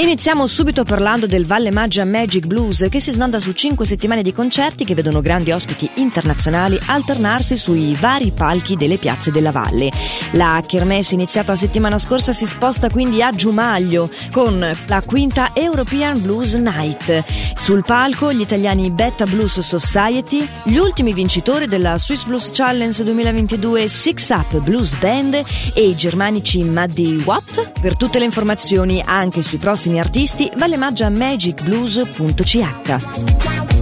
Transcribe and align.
Iniziamo 0.00 0.46
subito 0.46 0.82
parlando 0.82 1.26
del 1.26 1.44
Valle 1.44 1.70
Maggia 1.70 2.06
Magic 2.06 2.46
Blues 2.46 2.86
che 2.88 3.00
si 3.00 3.10
snoda 3.10 3.38
su 3.38 3.52
cinque 3.52 3.84
settimane 3.84 4.22
di 4.22 4.32
concerti 4.32 4.86
che 4.86 4.94
vedono 4.94 5.20
grandi 5.20 5.52
ospiti 5.52 5.90
internazionali 5.96 6.80
alternarsi 6.86 7.58
sui 7.58 7.94
vari 8.00 8.30
palchi 8.30 8.76
delle 8.76 8.96
piazze 8.96 9.30
della 9.30 9.50
valle. 9.50 9.90
La 10.32 10.64
kermesse 10.66 11.12
iniziata 11.12 11.54
settimana 11.54 11.98
scorsa 11.98 12.32
si 12.32 12.46
sposta 12.46 12.88
quindi 12.88 13.22
a 13.22 13.30
Giumaglio 13.30 14.08
con 14.32 14.66
la 14.86 15.02
quinta 15.04 15.50
European 15.52 16.18
Blues 16.22 16.54
Night. 16.54 17.22
Sul 17.56 17.82
palco 17.84 18.32
gli 18.32 18.40
italiani 18.40 18.90
Betta 18.90 19.26
Blues 19.26 19.60
Society, 19.60 20.48
gli 20.62 20.78
ultimi 20.78 21.12
vincitori 21.12 21.66
della 21.66 21.98
Swiss 21.98 22.24
Blues 22.24 22.48
Challenge 22.54 23.04
2022 23.04 23.86
Six 23.86 24.30
Up 24.30 24.58
Blues 24.60 24.94
Band 24.94 25.42
e 25.74 25.88
i 25.88 25.94
germanici 25.94 26.64
Muddy 26.64 27.22
Watt. 27.22 27.72
Per 27.78 27.98
tutte 27.98 28.18
le 28.18 28.24
informazioni 28.24 29.02
anche 29.04 29.42
sui 29.42 29.58
prossimi 29.58 29.88
grandissimi 29.90 29.98
artisti 29.98 30.50
Vallemaggia 30.56 31.10
magicblues.ch. 31.10 33.79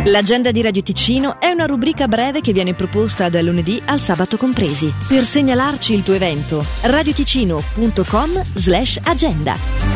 L'agenda 0.06 0.52
di 0.52 0.62
Radio 0.62 0.84
Ticino 0.84 1.40
è 1.40 1.50
una 1.50 1.66
rubrica 1.66 2.10
breve 2.10 2.42
che 2.42 2.52
viene 2.52 2.74
proposta 2.74 3.30
dal 3.30 3.46
lunedì 3.46 3.82
al 3.86 4.02
sabato 4.02 4.36
compresi. 4.36 4.94
Per 5.08 5.24
segnalarci 5.24 5.94
il 5.94 6.04
tuo 6.04 6.14
evento, 6.14 6.64
radioticino.com 6.82 8.44
slash 8.54 9.00
agenda. 9.02 9.93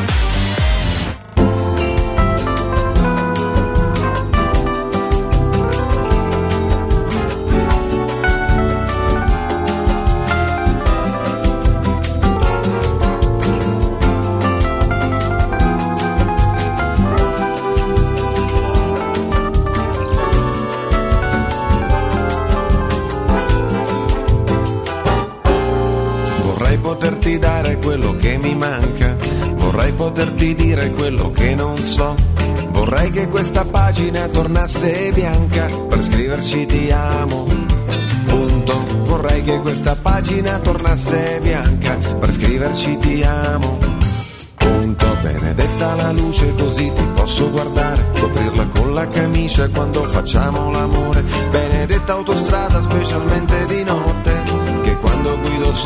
Poterti 26.88 27.38
dare 27.38 27.80
quello 27.80 28.16
che 28.16 28.38
mi 28.38 28.56
manca, 28.56 29.14
vorrei 29.56 29.92
poterti 29.92 30.56
dire 30.56 30.92
quello 30.92 31.32
che 31.32 31.54
non 31.54 31.76
so. 31.76 32.16
Vorrei 32.70 33.12
che 33.12 33.28
questa 33.28 33.66
pagina 33.66 34.26
tornasse 34.30 35.12
bianca 35.14 35.66
per 35.66 36.02
scriverci 36.02 36.66
ti 36.66 36.90
amo. 36.90 37.46
Punto. 38.26 38.86
Vorrei 39.04 39.44
che 39.44 39.60
questa 39.60 39.98
pagina 39.98 40.60
tornasse 40.60 41.40
bianca 41.42 41.98
per 42.20 42.32
scriverci 42.32 42.98
ti 43.00 43.22
amo. 43.22 43.78
Punto. 44.56 45.06
Benedetta 45.22 45.94
la 45.96 46.12
luce 46.14 46.54
così 46.56 46.90
ti 46.96 47.08
posso 47.14 47.50
guardare, 47.50 48.02
coprirla 48.18 48.66
con 48.68 48.94
la 48.94 49.08
camicia 49.10 49.68
quando 49.68 50.04
facciamo 50.04 50.72
l'amore. 50.72 51.22
Benedetta 51.50 52.14
autostrada 52.14 52.82
specialmente 52.82 53.66
di 53.66 53.84
notte, 53.84 54.27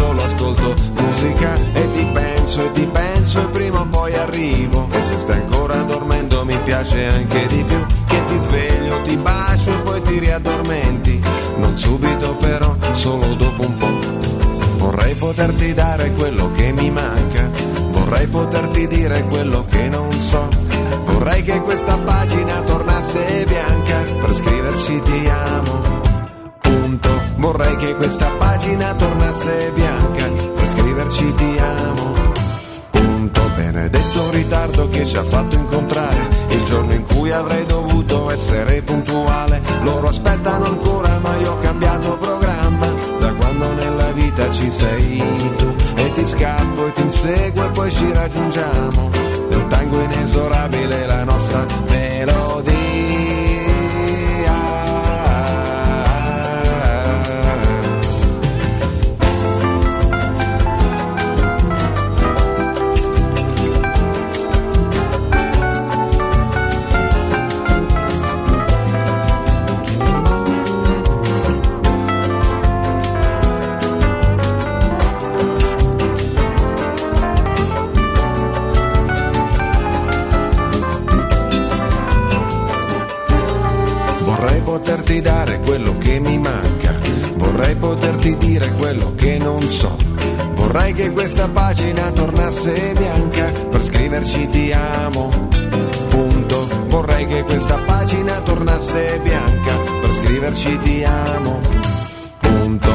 solo 0.01 0.23
ascolto 0.23 0.73
musica 0.95 1.53
e 1.73 1.91
ti 1.93 2.05
penso 2.11 2.65
e 2.65 2.71
ti 2.71 2.85
penso 2.91 3.39
e 3.39 3.45
prima 3.51 3.81
o 3.81 3.85
poi 3.85 4.13
arrivo. 4.15 4.87
E 4.91 5.03
se 5.03 5.19
stai 5.19 5.37
ancora 5.37 5.83
dormendo 5.83 6.43
mi 6.43 6.57
piace 6.63 7.05
anche 7.05 7.45
di 7.45 7.63
più 7.63 7.85
che 8.07 8.19
ti 8.27 8.37
sveglio, 8.37 9.01
ti 9.03 9.15
bacio 9.17 9.69
e 9.69 9.77
poi 9.83 10.01
ti 10.01 10.17
riaddormenti. 10.17 11.21
Non 11.57 11.77
subito 11.77 12.35
però, 12.37 12.75
solo 12.93 13.35
dopo 13.35 13.61
un 13.61 13.75
po' 13.77 13.99
vorrei 14.77 15.13
poterti 15.13 15.73
dare 15.75 16.11
quello 16.13 16.51
che 16.53 16.71
mi 16.71 16.89
manca. 16.89 17.49
Vorrei 17.91 18.25
poterti 18.25 18.87
dire 18.87 19.23
quello 19.25 19.65
che 19.69 19.87
non 19.87 20.11
so. 20.11 20.49
Vorrei 21.05 21.43
che 21.43 21.61
questa 21.61 21.95
pagina 21.97 22.59
tornasse 22.61 23.45
bianca 23.47 23.97
per 24.19 24.33
scriverci 24.33 25.01
ti 25.03 25.29
amo 25.29 25.50
vorrei 27.41 27.75
che 27.77 27.95
questa 27.95 28.29
pagina 28.37 28.93
tornasse 28.93 29.71
bianca 29.73 30.51
scriverci 30.71 31.33
ti 31.33 31.57
amo. 31.57 32.13
Punto 32.91 33.41
benedetto 33.55 34.29
ritardo 34.31 34.89
che 34.89 35.05
ci 35.05 35.17
ha 35.17 35.23
fatto 35.23 35.55
incontrare 35.55 36.19
il 36.49 36.63
giorno 36.63 36.93
in 36.93 37.05
cui 37.07 37.31
avrei 37.31 37.65
dovuto 37.65 38.31
essere 38.31 38.81
puntuale. 38.81 39.61
Loro 39.81 40.07
aspettano 40.07 40.65
ancora 40.65 41.17
ma 41.19 41.35
io 41.37 41.51
ho 41.51 41.59
cambiato 41.59 42.17
programma 42.17 42.87
da 43.19 43.33
quando 43.33 43.73
nella 43.73 44.11
vita 44.11 44.49
ci 44.51 44.69
sei 44.71 45.23
tu 45.57 45.75
e 45.95 46.13
ti 46.13 46.25
scappo 46.25 46.87
e 46.87 46.93
ti 46.93 47.01
inseguo 47.01 47.65
e 47.65 47.69
poi 47.69 47.91
ci 47.91 48.13
raggiungiamo. 48.13 49.09
È 49.49 49.55
un 49.55 49.67
tango 49.67 49.99
inesorabile 50.01 51.05
la 51.05 51.23
nostra 51.23 51.65
melodia. 51.89 52.90
Poterti 88.01 88.35
dire 88.37 88.71
quello 88.73 89.13
che 89.15 89.37
non 89.37 89.61
so. 89.61 89.95
Vorrei 90.55 90.91
che 90.93 91.11
questa 91.11 91.47
pagina 91.47 92.09
tornasse 92.09 92.93
bianca 92.97 93.51
per 93.69 93.83
scriverci 93.83 94.49
ti 94.49 94.71
amo. 94.71 95.29
Punto. 96.09 96.67
Vorrei 96.87 97.27
che 97.27 97.43
questa 97.43 97.77
pagina 97.85 98.41
tornasse 98.41 99.19
bianca 99.21 99.77
per 100.01 100.13
scriverci 100.15 100.79
ti 100.79 101.03
amo. 101.03 101.59
Punto. 102.39 102.91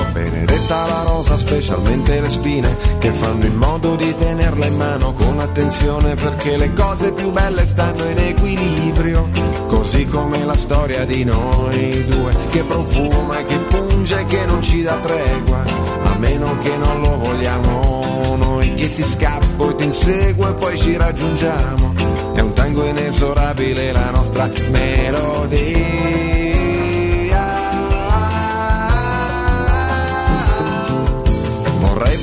Benedetta 0.67 0.87
la 0.87 1.03
rosa, 1.09 1.39
specialmente 1.39 2.21
le 2.21 2.29
spine 2.29 2.77
che 2.99 3.13
fanno 3.13 3.45
in 3.45 3.55
modo 3.55 3.95
di 3.95 4.13
tenerla 4.17 4.67
in 4.67 4.77
mano 4.77 5.13
con 5.13 5.39
attenzione 5.39 6.17
perché 6.17 6.57
le 6.57 6.73
cose 6.73 7.13
più 7.13 7.31
belle 7.31 7.65
stanno 7.67 8.03
in 8.09 8.19
equilibrio 8.19 9.29
così 9.69 10.07
come 10.07 10.45
la 10.45 10.57
storia 10.57 11.05
di 11.05 11.23
noi 11.23 12.05
due, 12.07 12.35
che 12.51 12.63
profuma 12.63 13.39
e 13.39 13.45
che 13.45 13.57
punge 13.59 14.25
che 14.25 14.45
non 14.45 14.61
ci 14.61 14.83
dà 14.83 14.97
tregua, 14.97 15.63
a 16.03 16.17
meno 16.19 16.59
che 16.59 16.77
non 16.77 17.01
lo 17.01 17.17
vogliamo 17.17 18.35
noi 18.37 18.75
che 18.75 18.93
ti 18.93 19.05
scappo 19.05 19.71
e 19.71 19.75
ti 19.77 19.85
inseguo 19.85 20.49
e 20.49 20.53
poi 20.55 20.77
ci 20.77 20.97
raggiungiamo. 20.97 21.95
È 22.35 22.41
un 22.41 22.53
tango 22.55 22.85
inesorabile 22.85 23.93
la 23.93 24.11
nostra 24.11 24.51
melodia. 24.71 26.36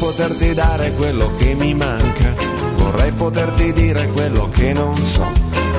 Poterti 0.03 0.53
dare 0.53 0.91
quello 0.95 1.33
che 1.37 1.53
mi 1.53 1.73
manca, 1.73 2.35
vorrei 2.75 3.13
poterti 3.13 3.71
dire 3.71 4.09
quello 4.09 4.49
che 4.49 4.73
non 4.73 4.97
so. 4.97 5.25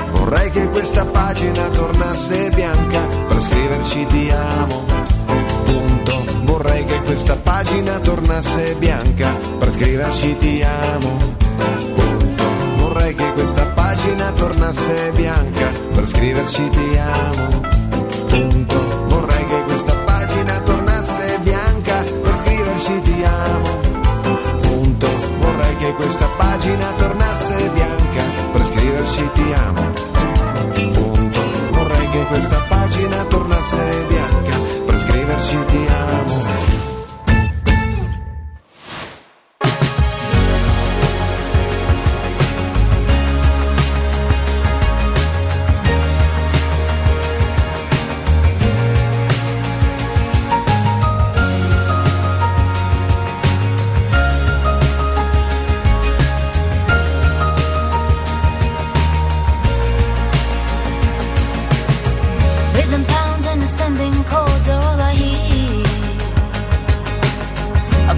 Vorrei 0.09 0.49
che 0.49 0.67
questa 0.69 1.05
pagina 1.05 1.67
tornasse 1.69 2.49
bianca 2.49 3.01
per 3.27 3.39
scriverci 3.39 4.07
ti 4.07 4.31
amo. 4.31 4.83
Punto. 5.65 6.23
Vorrei 6.41 6.85
che 6.85 7.01
questa 7.01 7.35
pagina 7.35 7.99
tornasse 7.99 8.75
bianca 8.79 9.29
per 9.59 9.69
scriverci 9.69 10.37
ti 10.39 10.63
amo. 10.63 11.35
Punto. 11.93 12.43
Vorrei 12.77 13.13
che 13.13 13.31
questa 13.33 13.65
pagina 13.75 14.31
tornasse 14.31 15.11
bianca 15.13 15.69
per 15.93 16.07
scriverci 16.07 16.69
ti 16.69 16.97
amo. 16.97 17.61
Punto. 18.27 18.84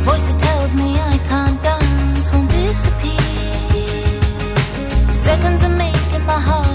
voice 0.07 0.31
that 0.31 0.39
tells 0.39 0.73
me 0.75 0.89
I 1.13 1.17
can't 1.29 1.61
dance 1.61 2.31
won't 2.31 2.49
disappear. 2.49 3.21
Seconds 5.11 5.63
are 5.63 5.75
making 5.85 6.25
my 6.25 6.39
heart. 6.47 6.66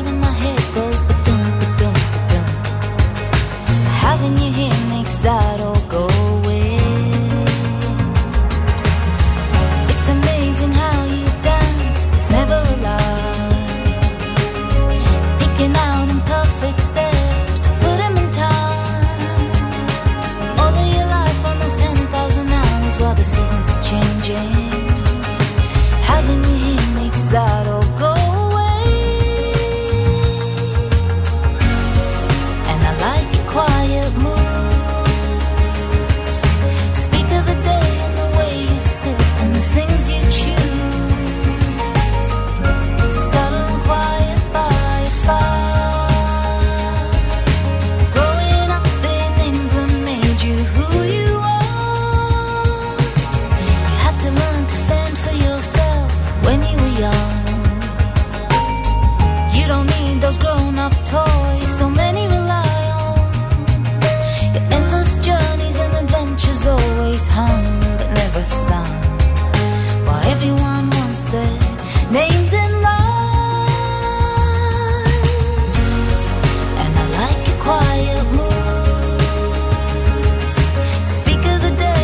always 67.22 67.28
hung 67.28 67.80
but 67.80 68.10
never 68.14 68.44
sung. 68.44 68.91